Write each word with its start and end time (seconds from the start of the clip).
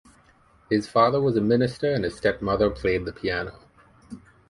His 0.67 0.87
father 0.87 1.21
was 1.21 1.37
a 1.37 1.41
minister 1.41 1.93
and 1.93 2.03
his 2.03 2.17
stepmother 2.17 2.71
played 2.71 3.05
the 3.05 3.13
piano. 3.13 3.59